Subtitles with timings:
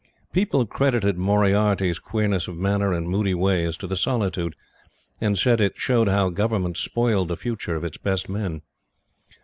[0.33, 4.55] People credited Moriarty's queerness of manner and moody ways to the solitude,
[5.21, 8.63] and said it showed how Government spoilt the futures of its best men.